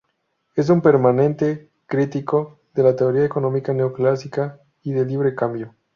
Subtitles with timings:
[0.55, 5.75] Es un permanente crítico de la teoría económica neoclásica y del libre cambio.